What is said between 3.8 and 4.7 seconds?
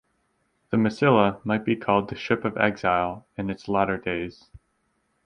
days.